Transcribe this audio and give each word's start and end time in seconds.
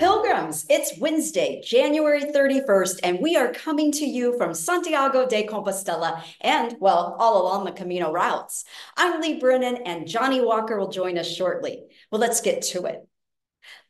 pilgrims. 0.00 0.64
It's 0.70 0.96
Wednesday, 0.98 1.60
January 1.62 2.22
31st, 2.22 3.00
and 3.02 3.20
we 3.20 3.36
are 3.36 3.52
coming 3.52 3.92
to 3.92 4.06
you 4.06 4.34
from 4.38 4.54
Santiago 4.54 5.26
de 5.26 5.46
Compostela 5.46 6.22
and, 6.40 6.74
well, 6.80 7.16
all 7.18 7.42
along 7.42 7.66
the 7.66 7.72
Camino 7.72 8.10
routes. 8.10 8.64
I'm 8.96 9.20
Leigh 9.20 9.38
Brennan, 9.38 9.82
and 9.84 10.08
Johnnie 10.08 10.40
Walker 10.40 10.78
will 10.78 10.88
join 10.88 11.18
us 11.18 11.30
shortly. 11.30 11.82
Well, 12.10 12.18
let's 12.18 12.40
get 12.40 12.62
to 12.62 12.86
it. 12.86 13.06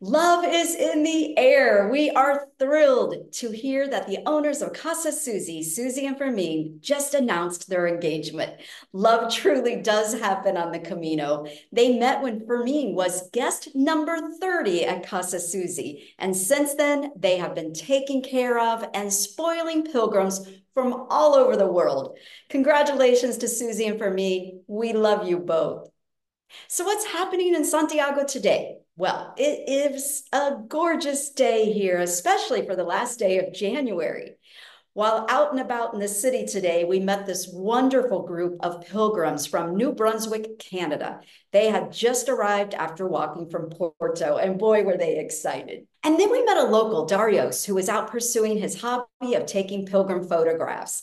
Love 0.00 0.45
is 0.46 0.75
in 0.75 1.03
the 1.03 1.36
air. 1.36 1.89
We 1.91 2.11
are 2.11 2.48
thrilled 2.59 3.32
to 3.34 3.50
hear 3.50 3.89
that 3.89 4.07
the 4.07 4.21
owners 4.27 4.62
of 4.62 4.73
Casa 4.73 5.12
Susie, 5.12 5.62
Susie 5.62 6.07
and 6.07 6.16
Fermin, 6.16 6.79
just 6.80 7.14
announced 7.14 7.68
their 7.68 7.86
engagement. 7.86 8.61
Love 8.93 9.32
truly 9.32 9.77
does 9.77 10.18
happen 10.18 10.57
on 10.57 10.72
the 10.72 10.79
Camino. 10.79 11.46
They 11.71 11.98
met 11.98 12.22
when 12.22 12.46
Fermin 12.46 12.95
was 12.95 13.29
guest 13.30 13.68
number 13.75 14.18
30 14.40 14.86
at 14.86 15.07
Casa 15.07 15.39
Susie, 15.39 16.14
and 16.18 16.34
since 16.34 16.75
then, 16.75 17.12
they 17.17 17.37
have 17.37 17.54
been 17.54 17.75
taking 17.75 18.23
care 18.23 18.59
of 18.59 18.84
and 18.95 19.12
spoiling 19.12 19.84
pilgrims 19.84 20.46
from 20.73 21.07
all 21.11 21.34
over 21.34 21.57
the 21.57 21.71
world. 21.71 22.17
Congratulations 22.48 23.37
to 23.39 23.48
Susie 23.48 23.87
and 23.87 23.98
Fermin. 23.98 24.62
We 24.67 24.93
love 24.93 25.29
you 25.29 25.39
both. 25.39 25.90
So, 26.68 26.84
what's 26.84 27.04
happening 27.04 27.54
in 27.54 27.64
Santiago 27.64 28.25
today? 28.25 28.79
Well, 29.00 29.32
it 29.39 29.67
is 29.67 30.25
a 30.31 30.57
gorgeous 30.68 31.31
day 31.31 31.72
here, 31.72 32.00
especially 32.00 32.67
for 32.67 32.77
the 32.77 32.84
last 32.84 33.19
day 33.19 33.39
of 33.39 33.55
January. 33.55 34.36
While 34.92 35.25
out 35.31 35.53
and 35.53 35.61
about 35.61 35.95
in 35.95 36.00
the 36.00 36.06
city 36.06 36.45
today, 36.45 36.84
we 36.84 37.00
met 37.00 37.25
this 37.25 37.48
wonderful 37.50 38.27
group 38.27 38.59
of 38.61 38.83
pilgrims 38.83 39.47
from 39.47 39.75
New 39.75 39.95
Brunswick, 39.95 40.59
Canada. 40.59 41.20
They 41.50 41.70
had 41.70 41.92
just 41.92 42.28
arrived 42.28 42.75
after 42.75 43.06
walking 43.06 43.48
from 43.48 43.70
Porto, 43.70 44.36
and 44.36 44.59
boy, 44.59 44.83
were 44.83 44.98
they 44.98 45.19
excited. 45.19 45.87
And 46.03 46.21
then 46.21 46.31
we 46.31 46.45
met 46.45 46.59
a 46.59 46.65
local, 46.65 47.06
Darius, 47.06 47.65
who 47.65 47.77
was 47.77 47.89
out 47.89 48.11
pursuing 48.11 48.59
his 48.59 48.78
hobby 48.83 49.33
of 49.33 49.47
taking 49.47 49.87
pilgrim 49.87 50.28
photographs. 50.28 51.03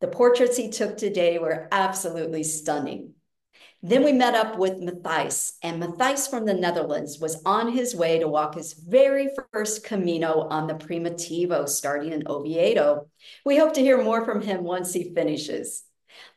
The 0.00 0.06
portraits 0.06 0.56
he 0.56 0.70
took 0.70 0.96
today 0.96 1.38
were 1.38 1.66
absolutely 1.72 2.44
stunning. 2.44 3.14
Then 3.82 4.04
we 4.04 4.12
met 4.12 4.34
up 4.34 4.58
with 4.58 4.80
Matthijs, 4.80 5.52
and 5.62 5.82
Matthijs 5.82 6.28
from 6.28 6.46
the 6.46 6.54
Netherlands 6.54 7.18
was 7.20 7.42
on 7.44 7.72
his 7.72 7.94
way 7.94 8.18
to 8.18 8.26
walk 8.26 8.54
his 8.54 8.72
very 8.72 9.28
first 9.52 9.84
Camino 9.84 10.48
on 10.48 10.66
the 10.66 10.74
Primitivo 10.74 11.68
starting 11.68 12.12
in 12.12 12.26
Oviedo. 12.26 13.08
We 13.44 13.58
hope 13.58 13.74
to 13.74 13.82
hear 13.82 14.02
more 14.02 14.24
from 14.24 14.40
him 14.40 14.64
once 14.64 14.92
he 14.92 15.14
finishes. 15.14 15.84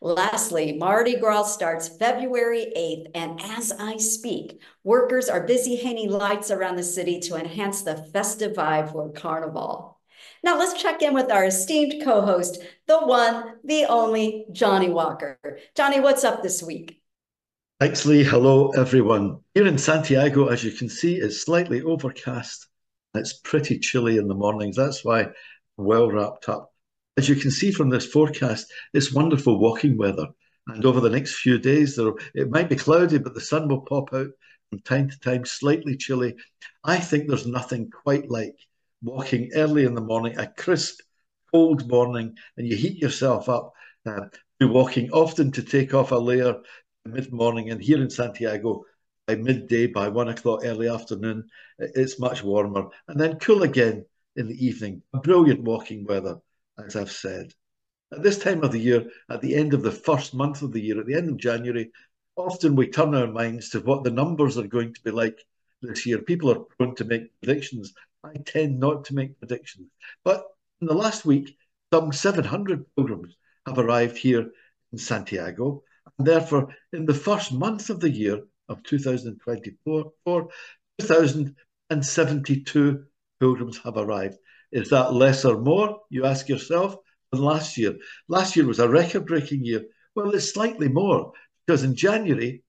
Lastly, 0.02 0.74
Mardi 0.74 1.16
Gras 1.18 1.44
starts 1.44 1.88
February 1.88 2.74
8th, 2.76 3.12
and 3.16 3.42
as 3.42 3.72
I 3.72 3.98
speak, 3.98 4.62
workers 4.84 5.30
are 5.30 5.48
busy 5.48 5.78
hanging 5.78 6.12
lights 6.12 6.52
around 6.52 6.76
the 6.76 6.84
city 6.84 7.20
to 7.22 7.36
enhance 7.36 7.82
the 7.82 7.96
festive 7.96 8.54
vibe 8.54 8.92
for 8.92 9.12
Carnival. 9.12 10.00
Now 10.44 10.58
let's 10.58 10.82
check 10.82 11.02
in 11.02 11.14
with 11.14 11.32
our 11.32 11.46
esteemed 11.46 12.04
co-host, 12.04 12.60
the 12.88 13.00
one, 13.00 13.56
the 13.64 13.86
only, 13.86 14.46
Johnnie 14.52 14.90
Walker. 14.90 15.40
Johnnie, 15.76 16.00
what's 16.00 16.24
up 16.24 16.44
this 16.44 16.62
week? 16.62 16.99
Leigh. 17.82 18.26
Hello, 18.26 18.72
everyone. 18.72 19.40
Here 19.54 19.66
in 19.66 19.78
Santiago, 19.78 20.48
as 20.48 20.66
you 20.66 20.72
can 20.72 20.90
see, 20.90 21.16
it's 21.16 21.42
slightly 21.42 21.82
overcast. 21.82 22.68
It's 23.14 23.40
pretty 23.40 23.80
chilly 23.80 24.18
in 24.18 24.28
the 24.28 24.36
mornings. 24.36 24.76
That's 24.76 25.06
why 25.06 25.22
I'm 25.22 25.34
well 25.78 26.12
wrapped 26.12 26.50
up. 26.50 26.74
As 27.16 27.30
you 27.30 27.38
can 27.38 27.52
see 27.52 27.72
from 27.72 27.88
this 27.88 28.06
forecast, 28.06 28.70
it's 28.94 29.14
wonderful 29.14 29.62
walking 29.62 29.98
weather. 29.98 30.28
And 30.68 30.86
over 30.86 31.00
the 31.00 31.10
next 31.10 31.36
few 31.36 31.58
days, 31.58 31.96
there 31.96 32.12
it 32.36 32.50
might 32.50 32.68
be 32.68 32.76
cloudy, 32.76 33.18
but 33.18 33.34
the 33.34 33.40
sun 33.40 33.70
will 33.70 33.86
pop 33.86 34.14
out 34.14 34.28
from 34.70 34.80
time 34.80 35.10
to 35.10 35.20
time, 35.22 35.46
slightly 35.46 35.96
chilly. 35.96 36.36
I 36.84 36.98
think 36.98 37.30
there's 37.30 37.48
nothing 37.48 37.90
quite 37.90 38.30
like 38.30 38.58
walking 39.02 39.52
early 39.56 39.86
in 39.86 39.94
the 39.94 40.02
morning, 40.02 40.38
a 40.38 40.48
crisp, 40.48 41.00
cold 41.50 41.88
morning, 41.88 42.36
and 42.58 42.68
you 42.68 42.76
heat 42.76 42.98
yourself 42.98 43.48
up. 43.48 43.72
Uh, 44.06 44.26
walking 44.62 45.10
often 45.12 45.54
to 45.54 45.64
take 45.64 45.94
off 45.94 46.12
a 46.12 46.16
layer 46.16 46.56
mid 47.06 47.32
morning, 47.32 47.70
and 47.70 47.82
here 47.82 48.02
in 48.02 48.10
Santiago, 48.10 48.86
by 49.28 49.36
midday, 49.36 49.88
by 49.88 50.08
one 50.08 50.30
o'clock 50.30 50.62
early 50.64 50.90
afternoon, 50.90 51.48
it's 51.78 52.20
much 52.20 52.44
warmer, 52.44 52.88
and 53.08 53.20
then 53.20 53.40
cool 53.40 53.64
again 53.64 54.06
in 54.36 54.48
the 54.48 54.66
evening. 54.66 55.02
Brilliant 55.14 55.62
walking 55.64 56.06
weather, 56.06 56.38
as 56.84 56.96
I've 56.96 57.12
said. 57.12 57.54
At 58.12 58.24
this 58.24 58.40
time 58.40 58.64
of 58.64 58.72
the 58.72 58.80
year, 58.80 59.06
at 59.30 59.42
the 59.42 59.56
end 59.56 59.74
of 59.74 59.84
the 59.84 59.92
first 59.92 60.34
month 60.34 60.62
of 60.62 60.72
the 60.72 60.82
year, 60.82 61.00
at 61.00 61.06
the 61.06 61.16
end 61.16 61.30
of 61.30 61.38
January, 61.38 61.92
often 62.36 62.76
we 62.76 62.88
turn 62.88 63.14
our 63.14 63.28
minds 63.28 63.70
to 63.70 63.82
what 63.82 64.04
the 64.04 64.12
numbers 64.12 64.58
are 64.58 64.68
going 64.68 64.94
to 64.94 65.02
be 65.02 65.12
like 65.12 65.40
this 65.82 66.06
year. 66.06 66.20
People 66.20 66.52
are 66.52 66.66
prone 66.78 66.96
to 66.96 67.06
make 67.06 67.40
predictions. 67.42 67.94
I 68.24 68.34
tend 68.46 68.80
not 68.80 69.06
to 69.06 69.16
make 69.16 69.38
predictions. 69.40 69.90
But 70.24 70.44
in 70.82 70.88
the 70.88 70.94
last 70.94 71.26
week, 71.26 71.56
some 71.94 72.12
700 72.12 72.86
pilgrims 72.96 73.36
have 73.66 73.78
arrived 73.78 74.18
here 74.18 74.52
in 74.92 74.98
Santiago. 74.98 75.84
Therefore, 76.18 76.74
in 76.94 77.06
the 77.06 77.14
first 77.14 77.52
month 77.54 77.90
of 77.90 78.00
the 78.00 78.10
year 78.10 78.40
of 78.68 78.82
2024, 78.84 80.12
2,072 80.26 83.04
pilgrims 83.40 83.78
have 83.84 83.98
arrived. 83.98 84.38
Is 84.72 84.90
that 84.90 85.14
less 85.14 85.46
or 85.46 85.60
more, 85.60 86.00
you 86.10 86.26
ask 86.26 86.50
yourself, 86.50 86.96
than 87.32 87.42
last 87.42 87.78
year? 87.78 87.96
Last 88.28 88.56
year 88.56 88.66
was 88.66 88.80
a 88.80 88.90
record 88.90 89.26
breaking 89.26 89.66
year. 89.66 89.86
Well, 90.16 90.32
it's 90.32 90.54
slightly 90.54 90.90
more 90.90 91.34
because 91.66 91.84
in 91.84 91.96
January 91.96 92.64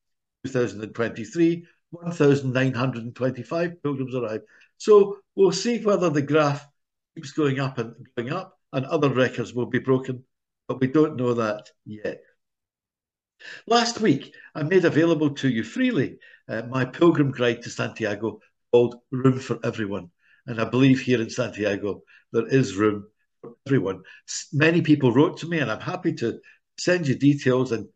2023, 0.46 1.66
1,925 1.90 3.82
pilgrims 3.82 4.14
arrived. 4.14 4.44
So 4.78 5.18
we'll 5.34 5.52
see 5.52 5.82
whether 5.82 6.08
the 6.08 6.22
graph 6.22 6.66
keeps 7.14 7.32
going 7.32 7.60
up 7.60 7.76
and 7.78 7.94
going 8.16 8.32
up 8.32 8.56
and 8.72 8.86
other 8.86 9.10
records 9.10 9.52
will 9.52 9.66
be 9.66 9.80
broken, 9.80 10.24
but 10.68 10.80
we 10.80 10.86
don't 10.86 11.16
know 11.16 11.34
that 11.34 11.68
yet. 11.84 12.22
Last 13.66 14.00
week, 14.00 14.34
I 14.54 14.62
made 14.62 14.84
available 14.84 15.30
to 15.36 15.48
you 15.48 15.64
freely 15.64 16.18
uh, 16.48 16.62
my 16.68 16.84
pilgrim 16.84 17.30
guide 17.30 17.62
to 17.62 17.70
Santiago 17.70 18.40
called 18.72 18.96
Room 19.10 19.38
for 19.38 19.58
Everyone. 19.64 20.10
And 20.46 20.60
I 20.60 20.64
believe 20.64 21.00
here 21.00 21.20
in 21.20 21.30
Santiago, 21.30 22.02
there 22.32 22.46
is 22.46 22.76
room 22.76 23.06
for 23.40 23.52
everyone. 23.66 24.02
Many 24.52 24.80
people 24.80 25.12
wrote 25.12 25.38
to 25.38 25.48
me, 25.48 25.58
and 25.58 25.70
I'm 25.70 25.80
happy 25.80 26.12
to 26.14 26.40
send 26.78 27.06
you 27.06 27.14
details 27.14 27.72
and 27.72 27.88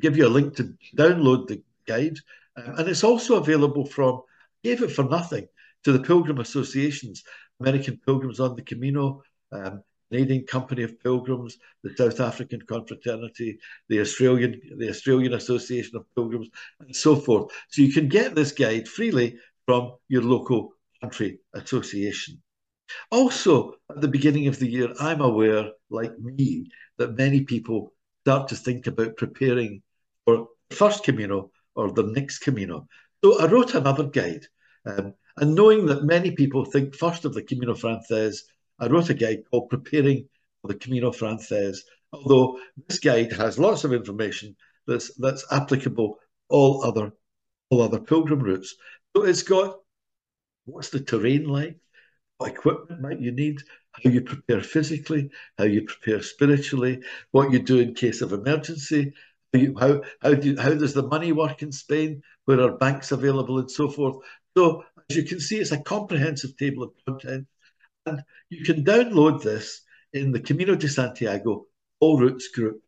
give 0.00 0.16
you 0.16 0.26
a 0.26 0.28
link 0.28 0.56
to 0.56 0.74
download 0.96 1.46
the 1.46 1.62
guide. 1.86 2.18
Um, 2.56 2.74
and 2.78 2.88
it's 2.88 3.04
also 3.04 3.36
available 3.36 3.86
from, 3.86 4.22
gave 4.64 4.82
it 4.82 4.90
for 4.90 5.04
nothing, 5.04 5.46
to 5.84 5.92
the 5.92 6.00
Pilgrim 6.00 6.40
Associations, 6.40 7.22
American 7.60 8.00
Pilgrims 8.04 8.40
on 8.40 8.56
the 8.56 8.62
Camino, 8.62 9.22
um, 9.52 9.82
Canadian 10.10 10.44
Company 10.46 10.82
of 10.82 11.00
Pilgrims, 11.02 11.58
the 11.82 11.94
South 11.96 12.20
African 12.20 12.60
Confraternity, 12.62 13.58
the 13.88 14.00
Australian, 14.00 14.60
the 14.78 14.88
Australian 14.88 15.34
Association 15.34 15.96
of 15.96 16.06
Pilgrims, 16.14 16.48
and 16.80 16.94
so 16.94 17.16
forth. 17.16 17.52
So 17.70 17.82
you 17.82 17.92
can 17.92 18.08
get 18.08 18.34
this 18.34 18.52
guide 18.52 18.88
freely 18.88 19.38
from 19.66 19.92
your 20.08 20.22
local 20.22 20.72
country 21.00 21.38
association. 21.54 22.40
Also, 23.10 23.74
at 23.90 24.00
the 24.00 24.08
beginning 24.08 24.46
of 24.46 24.58
the 24.58 24.68
year, 24.68 24.94
I'm 25.00 25.20
aware, 25.20 25.70
like 25.90 26.16
me, 26.18 26.70
that 26.98 27.16
many 27.16 27.42
people 27.42 27.92
start 28.22 28.48
to 28.48 28.56
think 28.56 28.86
about 28.86 29.16
preparing 29.16 29.82
for 30.24 30.48
the 30.70 30.76
first 30.76 31.04
Camino 31.04 31.50
or 31.74 31.90
the 31.90 32.04
next 32.04 32.38
Camino. 32.38 32.86
So 33.24 33.40
I 33.40 33.46
wrote 33.46 33.74
another 33.74 34.04
guide. 34.04 34.46
Um, 34.84 35.14
and 35.36 35.54
knowing 35.54 35.86
that 35.86 36.04
many 36.04 36.30
people 36.30 36.64
think 36.64 36.94
first 36.94 37.24
of 37.24 37.34
the 37.34 37.42
Camino 37.42 37.74
Frances 37.74 38.44
I 38.78 38.86
wrote 38.88 39.10
a 39.10 39.14
guide 39.14 39.44
called 39.50 39.70
Preparing 39.70 40.28
for 40.60 40.68
the 40.68 40.78
Camino 40.78 41.12
Frances, 41.12 41.84
although 42.12 42.58
this 42.88 42.98
guide 42.98 43.32
has 43.32 43.58
lots 43.58 43.84
of 43.84 43.92
information 43.92 44.56
that's 44.86 45.14
that's 45.16 45.44
applicable 45.50 46.18
all 46.48 46.84
other 46.84 47.12
all 47.70 47.82
other 47.82 48.00
pilgrim 48.00 48.40
routes. 48.40 48.74
So 49.16 49.24
it's 49.24 49.42
got 49.42 49.78
what's 50.66 50.90
the 50.90 51.00
terrain 51.00 51.44
like, 51.44 51.78
what 52.38 52.50
equipment 52.50 53.00
might 53.00 53.20
you 53.20 53.32
need, 53.32 53.62
how 53.92 54.10
you 54.10 54.20
prepare 54.20 54.60
physically, 54.60 55.30
how 55.58 55.64
you 55.64 55.82
prepare 55.82 56.22
spiritually, 56.22 57.02
what 57.30 57.52
you 57.52 57.58
do 57.58 57.78
in 57.78 57.94
case 57.94 58.20
of 58.20 58.32
emergency, 58.32 59.12
how 59.54 59.60
how 59.80 60.02
how 60.20 60.34
do 60.34 60.56
how 60.58 60.74
does 60.74 60.92
the 60.92 61.06
money 61.06 61.32
work 61.32 61.62
in 61.62 61.72
Spain, 61.72 62.22
where 62.44 62.60
are 62.60 62.76
banks 62.76 63.12
available, 63.12 63.58
and 63.58 63.70
so 63.70 63.88
forth. 63.88 64.16
So 64.56 64.84
as 65.08 65.16
you 65.16 65.22
can 65.24 65.40
see, 65.40 65.58
it's 65.58 65.72
a 65.72 65.80
comprehensive 65.80 66.56
table 66.56 66.82
of 66.82 66.92
content 67.06 67.46
and 68.06 68.22
you 68.48 68.64
can 68.64 68.84
download 68.84 69.42
this 69.42 69.82
in 70.12 70.32
the 70.32 70.40
Camino 70.40 70.74
de 70.74 70.88
Santiago 70.88 71.66
All 72.00 72.18
Routes 72.18 72.48
group 72.48 72.82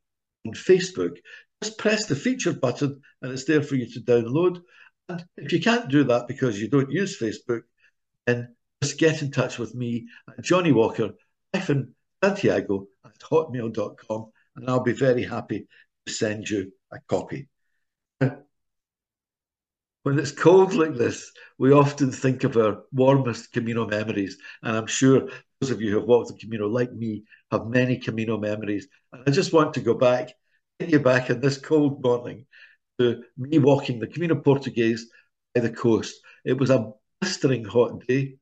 on 0.46 0.54
Facebook. 0.54 1.18
Just 1.62 1.78
press 1.78 2.06
the 2.06 2.16
feature 2.16 2.52
button 2.52 3.00
and 3.20 3.32
it's 3.32 3.44
there 3.44 3.62
for 3.62 3.74
you 3.74 3.86
to 3.92 4.00
download. 4.00 4.62
And 5.08 5.24
if 5.36 5.52
you 5.52 5.60
can't 5.60 5.90
do 5.90 6.04
that 6.04 6.28
because 6.28 6.60
you 6.60 6.68
don't 6.68 6.92
use 6.92 7.18
Facebook, 7.18 7.62
then 8.26 8.54
just 8.82 8.98
get 8.98 9.22
in 9.22 9.32
touch 9.32 9.58
with 9.58 9.74
me 9.74 10.06
at 10.28 10.44
Johnnie 10.44 10.72
Walker 10.72 11.10
Santiago 11.54 12.86
at 13.04 13.18
hotmail.com 13.20 14.30
and 14.56 14.68
I'll 14.68 14.80
be 14.80 14.92
very 14.92 15.24
happy 15.24 15.66
to 16.06 16.12
send 16.12 16.48
you 16.48 16.72
a 16.92 16.98
copy. 17.08 17.48
When 20.08 20.18
it's 20.18 20.32
cold 20.32 20.72
like 20.72 20.94
this, 20.94 21.30
we 21.58 21.70
often 21.70 22.10
think 22.10 22.42
of 22.42 22.56
our 22.56 22.82
warmest 22.92 23.52
Camino 23.52 23.86
memories. 23.86 24.38
And 24.62 24.74
I'm 24.74 24.86
sure 24.86 25.28
those 25.60 25.70
of 25.70 25.82
you 25.82 25.90
who 25.90 25.98
have 25.98 26.08
walked 26.08 26.28
the 26.28 26.38
Camino, 26.38 26.66
like 26.66 26.90
me, 26.94 27.24
have 27.50 27.66
many 27.66 27.98
Camino 27.98 28.38
memories. 28.38 28.88
And 29.12 29.22
I 29.26 29.30
just 29.30 29.52
want 29.52 29.74
to 29.74 29.82
go 29.82 29.92
back, 29.92 30.30
get 30.80 30.88
you 30.88 31.00
back 31.00 31.28
in 31.28 31.42
this 31.42 31.58
cold 31.58 32.02
morning 32.02 32.46
to 32.98 33.22
me 33.36 33.58
walking 33.58 33.98
the 33.98 34.06
Camino 34.06 34.36
Português 34.36 35.02
by 35.54 35.60
the 35.60 35.68
coast. 35.68 36.18
It 36.42 36.58
was 36.58 36.70
a 36.70 36.90
blistering 37.20 37.66
hot 37.66 38.06
day. 38.06 38.38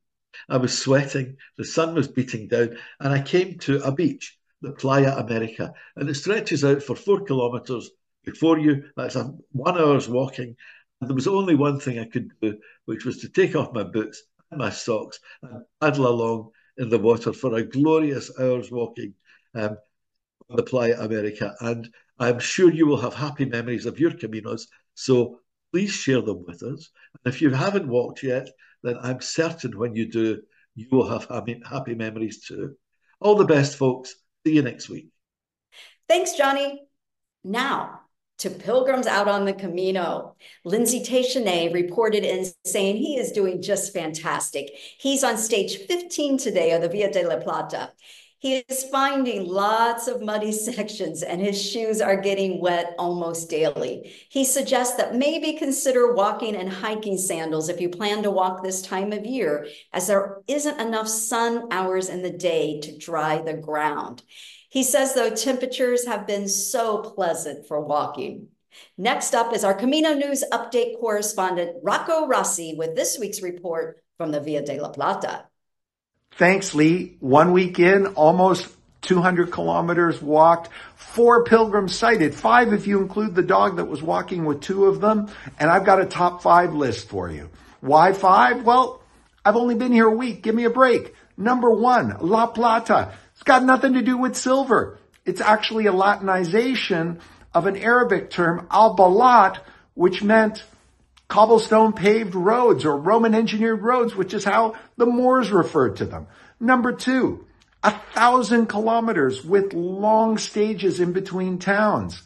I 0.47 0.55
was 0.55 0.81
sweating, 0.81 1.35
the 1.57 1.65
sun 1.65 1.95
was 1.95 2.07
beating 2.07 2.47
down, 2.47 2.77
and 3.01 3.11
I 3.11 3.21
came 3.21 3.57
to 3.59 3.83
a 3.83 3.91
beach, 3.91 4.37
the 4.61 4.71
Playa 4.71 5.17
America, 5.17 5.73
and 5.97 6.09
it 6.09 6.15
stretches 6.15 6.63
out 6.63 6.81
for 6.81 6.95
four 6.95 7.25
kilometers 7.25 7.91
before 8.23 8.57
you. 8.57 8.85
That's 8.95 9.17
a 9.17 9.33
one 9.51 9.77
hour's 9.77 10.07
walking. 10.07 10.55
There 11.01 11.15
was 11.15 11.27
only 11.27 11.55
one 11.55 11.79
thing 11.79 11.99
I 11.99 12.05
could 12.05 12.31
do, 12.41 12.57
which 12.85 13.05
was 13.05 13.19
to 13.19 13.29
take 13.29 13.55
off 13.55 13.73
my 13.73 13.83
boots 13.83 14.23
and 14.51 14.59
my 14.59 14.71
socks 14.71 15.19
and 15.43 15.63
paddle 15.79 16.07
along 16.07 16.49
in 16.77 16.89
the 16.89 16.99
water 16.99 17.33
for 17.33 17.55
a 17.55 17.63
glorious 17.63 18.31
hour's 18.39 18.71
walking 18.71 19.13
um, 19.53 19.77
on 20.49 20.55
the 20.55 20.63
Playa 20.63 20.99
America. 20.99 21.55
And 21.59 21.89
I'm 22.19 22.39
sure 22.39 22.71
you 22.71 22.87
will 22.87 23.01
have 23.01 23.13
happy 23.13 23.45
memories 23.45 23.85
of 23.85 23.99
your 23.99 24.11
Caminos. 24.11 24.63
So 24.95 25.39
please 25.71 25.91
share 25.91 26.21
them 26.21 26.43
with 26.47 26.63
us. 26.63 26.89
And 27.23 27.33
if 27.33 27.41
you 27.41 27.51
haven't 27.51 27.87
walked 27.87 28.23
yet, 28.23 28.49
then 28.83 28.97
I'm 29.01 29.21
certain 29.21 29.77
when 29.77 29.95
you 29.95 30.09
do, 30.09 30.41
you 30.75 30.87
will 30.91 31.07
have 31.07 31.25
happy 31.25 31.95
memories 31.95 32.45
too. 32.45 32.75
All 33.19 33.35
the 33.35 33.45
best, 33.45 33.77
folks. 33.77 34.15
See 34.45 34.53
you 34.53 34.61
next 34.61 34.89
week. 34.89 35.09
Thanks, 36.07 36.33
Johnnie. 36.33 36.83
Now, 37.43 37.96
to 38.39 38.49
pilgrims 38.49 39.07
out 39.07 39.27
on 39.27 39.45
the 39.45 39.53
Camino. 39.53 40.35
Lindsay 40.63 41.03
Teixeira 41.03 41.71
reported 41.73 42.23
in 42.23 42.45
saying 42.65 42.97
he 42.97 43.17
is 43.17 43.31
doing 43.31 43.61
just 43.61 43.93
fantastic. 43.93 44.71
He's 44.99 45.23
on 45.23 45.37
stage 45.37 45.77
15 45.87 46.37
today 46.37 46.71
of 46.71 46.81
the 46.81 46.89
Via 46.89 47.11
de 47.11 47.27
la 47.27 47.37
Plata. 47.37 47.91
He 48.39 48.57
is 48.69 48.83
finding 48.91 49.47
lots 49.47 50.07
of 50.07 50.21
muddy 50.21 50.51
sections 50.51 51.23
and 51.23 51.41
his 51.41 51.59
shoes 51.59 52.01
are 52.01 52.21
getting 52.21 52.61
wet 52.61 52.93
almost 52.99 53.49
daily. 53.49 54.13
He 54.29 54.45
suggests 54.45 54.95
that 54.97 55.15
maybe 55.15 55.53
consider 55.53 56.13
walking 56.13 56.55
and 56.55 56.69
hiking 56.69 57.17
sandals 57.17 57.67
if 57.67 57.81
you 57.81 57.89
plan 57.89 58.21
to 58.23 58.31
walk 58.31 58.63
this 58.63 58.83
time 58.83 59.11
of 59.11 59.25
year, 59.25 59.67
as 59.91 60.07
there 60.07 60.41
isn't 60.47 60.79
enough 60.79 61.07
sun 61.07 61.67
hours 61.71 62.09
in 62.09 62.21
the 62.21 62.29
day 62.29 62.79
to 62.81 62.95
dry 62.97 63.41
the 63.41 63.55
ground. 63.55 64.21
He 64.69 64.83
says, 64.83 65.13
though, 65.13 65.33
temperatures 65.33 66.05
have 66.05 66.27
been 66.27 66.47
so 66.47 66.99
pleasant 66.99 67.67
for 67.67 67.79
walking. 67.79 68.49
Next 68.97 69.33
up 69.33 69.53
is 69.53 69.63
our 69.63 69.73
Camino 69.73 70.13
News 70.13 70.43
update 70.51 70.99
correspondent, 70.99 71.77
Rocco 71.83 72.27
Rossi, 72.27 72.75
with 72.77 72.95
this 72.95 73.17
week's 73.17 73.41
report 73.41 74.03
from 74.17 74.31
the 74.31 74.39
Via 74.39 74.61
de 74.61 74.79
la 74.79 74.89
Plata. 74.89 75.45
Thanks, 76.33 76.75
Leigh. 76.75 77.17
One 77.19 77.53
week 77.53 77.79
in, 77.79 78.07
almost 78.07 78.67
200 79.01 79.51
kilometers 79.51 80.21
walked, 80.21 80.69
four 80.95 81.43
pilgrims 81.45 81.95
sighted, 81.95 82.35
five 82.35 82.73
if 82.73 82.85
you 82.85 83.01
include 83.01 83.35
the 83.35 83.43
dog 83.43 83.77
that 83.77 83.85
was 83.85 84.03
walking 84.03 84.45
with 84.45 84.61
two 84.61 84.85
of 84.85 84.99
them. 84.99 85.31
And 85.59 85.69
I've 85.69 85.85
got 85.85 86.01
a 86.01 86.05
top 86.05 86.43
five 86.43 86.73
list 86.73 87.07
for 87.07 87.31
you. 87.31 87.49
Why 87.79 88.13
five? 88.13 88.63
Well, 88.63 89.01
I've 89.45 89.55
only 89.55 89.75
been 89.75 89.93
here 89.93 90.07
a 90.07 90.15
week. 90.15 90.43
Give 90.43 90.53
me 90.53 90.65
a 90.65 90.69
break. 90.69 91.13
Number 91.37 91.71
one, 91.71 92.17
La 92.19 92.47
Plata. 92.47 93.13
Got 93.47 93.63
nothing 93.63 93.93
to 93.93 94.01
do 94.01 94.17
with 94.17 94.35
silver. 94.35 94.99
It's 95.25 95.39
actually 95.39 95.87
a 95.87 95.93
Latinization 95.93 97.21
of 97.53 97.65
an 97.65 97.77
Arabic 97.77 98.29
term, 98.29 98.67
al-balat, 98.69 99.59
which 99.93 100.21
meant 100.21 100.65
cobblestone 101.29 101.93
paved 101.93 102.35
roads 102.35 102.83
or 102.83 102.97
Roman 102.97 103.33
engineered 103.33 103.81
roads, 103.81 104.13
which 104.13 104.33
is 104.33 104.43
how 104.43 104.75
the 104.97 105.05
Moors 105.05 105.49
referred 105.49 105.95
to 105.95 106.05
them. 106.05 106.27
Number 106.59 106.91
two, 106.91 107.45
a 107.81 107.91
thousand 107.91 108.65
kilometers 108.65 109.45
with 109.45 109.71
long 109.71 110.37
stages 110.37 110.99
in 110.99 111.13
between 111.13 111.57
towns. 111.57 112.21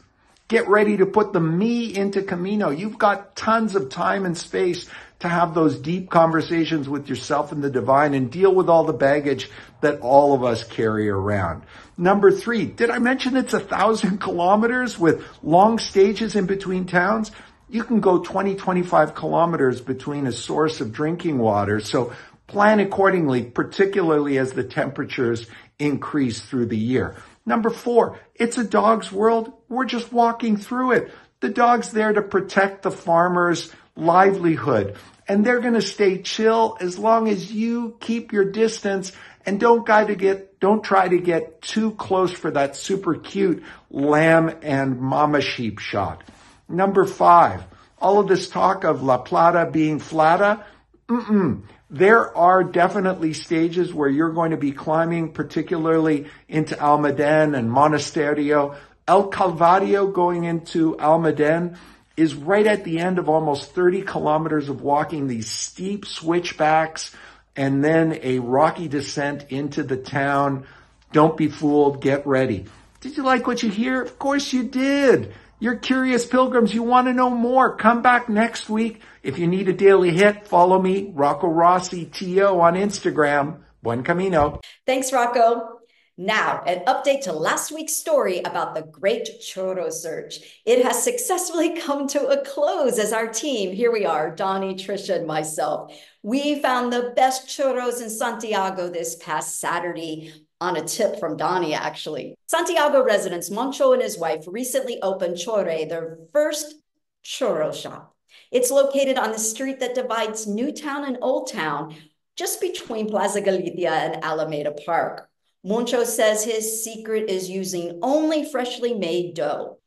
Get 0.48 0.68
ready 0.68 0.98
to 0.98 1.06
put 1.06 1.34
the 1.34 1.40
me 1.40 1.96
into 1.96 2.24
Camino. 2.24 2.72
You've 2.72 2.98
got 2.98 3.36
tons 3.36 3.76
of 3.76 3.90
time 3.90 4.26
and 4.26 4.36
space 4.36 4.90
to 5.22 5.28
have 5.28 5.54
those 5.54 5.78
deep 5.78 6.10
conversations 6.10 6.90
with 6.90 7.08
yourself 7.08 7.52
and 7.52 7.64
the 7.64 7.70
divine 7.70 8.14
and 8.14 8.32
deal 8.32 8.54
with 8.54 8.70
all 8.70 8.84
the 8.84 8.94
baggage 8.94 9.50
that 9.82 10.00
all 10.02 10.34
of 10.34 10.44
us 10.44 10.64
carry 10.64 11.10
around. 11.10 11.64
Number 11.98 12.32
three, 12.32 12.66
did 12.66 12.90
I 12.90 13.00
mention 13.00 13.38
it's 13.38 13.54
a 13.54 13.60
thousand 13.60 14.18
kilometers 14.22 14.98
with 14.98 15.24
long 15.44 15.80
stages 15.80 16.36
in 16.36 16.46
between 16.46 16.86
towns? 16.86 17.32
You 17.70 17.84
can 17.84 18.02
go 18.02 18.20
20, 18.20 18.56
25 18.56 19.16
kilometers 19.16 19.80
between 19.80 20.28
a 20.28 20.32
source 20.32 20.82
of 20.82 20.92
drinking 20.92 21.38
water. 21.38 21.80
So 21.80 22.14
plan 22.48 22.80
accordingly, 22.80 23.44
particularly 23.44 24.38
as 24.38 24.54
the 24.54 24.64
temperatures 24.64 25.48
increase 25.80 26.42
through 26.42 26.66
the 26.66 26.78
year. 26.78 27.16
Number 27.46 27.70
four, 27.70 28.20
it's 28.36 28.58
a 28.58 28.64
dog's 28.64 29.12
world. 29.12 29.54
We're 29.70 29.86
just 29.86 30.12
walking 30.12 30.58
through 30.58 30.92
it. 30.92 31.12
The 31.40 31.50
dog's 31.50 31.92
there 31.92 32.14
to 32.14 32.22
protect 32.22 32.84
the 32.84 32.92
farmer's 32.92 33.72
livelihood 33.96 34.96
and 35.28 35.46
they're 35.46 35.60
going 35.60 35.74
to 35.74 35.82
stay 35.82 36.22
chill 36.22 36.78
as 36.80 36.98
long 36.98 37.28
as 37.28 37.52
you 37.52 37.96
keep 38.00 38.34
your 38.34 38.46
distance 38.46 39.12
and 39.46 39.60
don't 39.60 39.86
try 39.86 40.06
to 40.06 40.16
get 40.16 40.60
don't 40.60 40.84
try 40.84 41.08
to 41.08 41.18
get 41.18 41.62
too 41.62 41.92
close 41.92 42.32
for 42.32 42.52
that 42.52 42.76
super 42.76 43.16
cute 43.16 43.64
lamb 43.90 44.54
and 44.62 45.00
mama 45.00 45.42
sheep 45.42 45.80
shot. 45.80 46.24
Number 46.70 47.06
five, 47.06 47.64
all 47.98 48.20
of 48.20 48.28
this 48.28 48.50
talk 48.50 48.84
of 48.84 49.02
La 49.02 49.18
Plata 49.18 49.70
being 49.72 50.00
flata, 50.00 50.64
mm-mm. 51.08 51.64
There 51.94 52.36
are 52.38 52.64
definitely 52.64 53.34
stages 53.34 53.94
where 53.94 54.08
you're 54.08 54.32
going 54.32 54.52
to 54.52 54.58
be 54.58 54.72
climbing, 54.72 55.34
particularly 55.34 56.28
into 56.48 56.74
Almaden 56.76 57.54
and 57.54 57.70
Monasterio. 57.70 58.78
El 59.10 59.30
Calvario 59.30 60.14
going 60.14 60.46
into 60.46 60.96
Almaden 60.96 61.76
is 62.18 62.36
right 62.36 62.68
at 62.68 62.84
the 62.84 63.00
end 63.00 63.20
of 63.20 63.30
almost 63.30 63.72
30 63.74 64.04
kilometers 64.04 64.70
of 64.70 64.82
walking 64.82 65.28
these 65.28 65.50
steep 65.50 66.06
switchbacks 66.06 67.16
and 67.56 67.84
then 67.84 68.20
a 68.22 68.40
rocky 68.40 68.88
descent 68.88 69.46
into 69.50 69.84
the 69.84 69.98
town. 69.98 70.66
Don't 71.12 71.36
be 71.36 71.48
fooled. 71.48 72.02
Get 72.02 72.26
ready. 72.26 72.66
Did 73.02 73.18
you 73.18 73.24
like 73.24 73.48
what 73.48 73.64
you 73.64 73.70
hear? 73.70 74.02
Of 74.02 74.20
course 74.20 74.54
you 74.54 74.64
did. 74.64 75.34
You're 75.60 75.76
curious 75.76 76.26
pilgrims. 76.26 76.74
You 76.74 76.84
want 76.84 77.08
to 77.08 77.14
know 77.14 77.30
more. 77.30 77.76
Come 77.76 78.02
back 78.02 78.30
next 78.30 78.70
week. 78.70 79.02
If 79.22 79.38
you 79.38 79.48
need 79.48 79.70
a 79.70 79.74
daily 79.74 80.12
hit, 80.12 80.48
follow 80.48 80.82
me, 80.82 81.12
Rocco 81.14 81.48
Rossi 81.48 82.06
TO 82.06 82.60
on 82.60 82.76
Instagram. 82.76 83.60
Buen 83.84 84.04
Camino. 84.04 84.62
Thanks, 84.86 85.12
Rocco. 85.12 85.81
Now, 86.18 86.62
an 86.68 86.86
update 86.86 87.22
to 87.22 87.34
last 87.34 87.72
week's 87.72 87.96
story 87.96 88.40
about 88.40 88.76
the 88.76 88.84
Great 88.84 89.28
Churro 89.42 89.92
Search. 89.92 90.62
It 90.66 90.84
has 90.84 91.02
successfully 91.02 91.76
come 91.82 92.08
to 92.10 92.28
a 92.28 92.44
close 92.44 93.00
as 93.00 93.14
our 93.14 93.28
team, 93.28 93.74
here 93.74 93.92
we 93.92 94.06
are, 94.06 94.36
Donnie, 94.36 94.76
Trisha, 94.76 95.16
and 95.16 95.26
myself. 95.26 95.94
We 96.22 96.62
found 96.62 96.92
the 96.92 97.14
best 97.16 97.48
churros 97.48 98.02
in 98.02 98.10
Santiago 98.10 98.90
this 98.90 99.16
past 99.16 99.60
Saturday 99.60 100.34
on 100.60 100.78
a 100.78 100.84
tip 100.84 101.20
from 101.20 101.38
Donnie, 101.38 101.74
actually. 101.74 102.36
Santiago 102.48 103.04
residents 103.04 103.50
Moncho 103.50 103.94
and 103.94 104.02
his 104.02 104.20
wife 104.20 104.44
recently 104.48 105.02
opened 105.02 105.38
Chuore, 105.38 105.90
their 105.90 106.20
first 106.34 106.76
churro 107.24 107.74
shop. 107.74 108.16
It's 108.52 108.70
located 108.70 109.18
on 109.18 109.32
the 109.32 109.40
street 109.40 109.80
that 109.80 109.96
divides 109.96 110.46
Newtown 110.46 111.06
and 111.06 111.18
Old 111.22 111.52
Town, 111.52 111.96
just 112.36 112.62
between 112.62 113.10
Plaza 113.10 113.42
Galicia 113.42 113.92
and 113.92 114.24
Alameda 114.24 114.72
Park. 114.86 115.31
Moncho 115.64 116.04
says 116.04 116.44
his 116.44 116.84
secret 116.84 117.30
is 117.30 117.50
using 117.50 118.00
only 118.02 118.50
freshly 118.50 118.94
made 118.94 119.36
dough. 119.36 119.78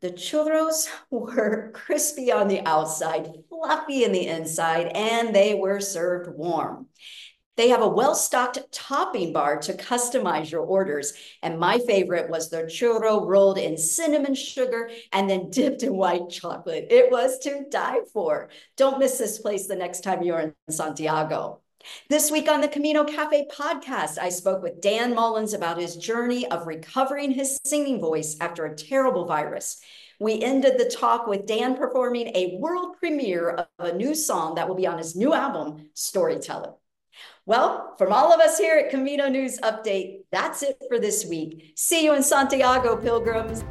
The 0.00 0.10
churros 0.10 0.88
were 1.10 1.72
crispy 1.74 2.30
on 2.32 2.48
the 2.48 2.60
outside, 2.64 3.32
fluffy 3.48 4.04
in 4.04 4.12
the 4.12 4.26
inside, 4.26 4.92
and 4.94 5.34
they 5.34 5.54
were 5.54 5.80
served 5.80 6.34
warm. 6.36 6.86
They 7.56 7.68
have 7.68 7.82
a 7.82 7.88
well-stocked 7.88 8.72
topping 8.72 9.34
bar 9.34 9.58
to 9.58 9.74
customize 9.74 10.50
your 10.50 10.62
orders. 10.62 11.12
And 11.42 11.58
my 11.58 11.78
favorite 11.78 12.30
was 12.30 12.48
the 12.48 12.62
churro 12.62 13.26
rolled 13.26 13.58
in 13.58 13.76
cinnamon 13.76 14.34
sugar 14.34 14.90
and 15.12 15.28
then 15.28 15.50
dipped 15.50 15.82
in 15.82 15.94
white 15.94 16.30
chocolate. 16.30 16.86
It 16.90 17.10
was 17.10 17.38
to 17.40 17.66
die 17.68 18.00
for. 18.14 18.48
Don't 18.76 18.98
miss 18.98 19.18
this 19.18 19.38
place 19.38 19.66
the 19.66 19.76
next 19.76 20.00
time 20.02 20.22
you're 20.22 20.40
in 20.40 20.54
Santiago. 20.70 21.60
This 22.08 22.30
week 22.30 22.48
on 22.50 22.60
the 22.60 22.68
Camino 22.68 23.04
Cafe 23.04 23.46
podcast, 23.50 24.18
I 24.18 24.28
spoke 24.28 24.62
with 24.62 24.80
Dan 24.80 25.14
Mullins 25.14 25.54
about 25.54 25.78
his 25.78 25.96
journey 25.96 26.46
of 26.50 26.66
recovering 26.66 27.30
his 27.30 27.58
singing 27.64 28.00
voice 28.00 28.36
after 28.40 28.66
a 28.66 28.76
terrible 28.76 29.24
virus. 29.24 29.80
We 30.18 30.42
ended 30.42 30.78
the 30.78 30.90
talk 30.90 31.26
with 31.26 31.46
Dan 31.46 31.76
performing 31.76 32.28
a 32.34 32.56
world 32.58 32.96
premiere 32.98 33.50
of 33.50 33.66
a 33.78 33.92
new 33.92 34.14
song 34.14 34.56
that 34.56 34.68
will 34.68 34.74
be 34.74 34.86
on 34.86 34.98
his 34.98 35.16
new 35.16 35.32
album, 35.32 35.88
Storyteller. 35.94 36.74
Well, 37.46 37.94
from 37.96 38.12
all 38.12 38.32
of 38.32 38.40
us 38.40 38.58
here 38.58 38.76
at 38.76 38.90
Camino 38.90 39.28
News 39.28 39.58
Update, 39.60 40.24
that's 40.30 40.62
it 40.62 40.76
for 40.88 40.98
this 40.98 41.24
week. 41.24 41.72
See 41.76 42.04
you 42.04 42.14
in 42.14 42.22
Santiago, 42.22 42.96
pilgrims. 42.96 43.64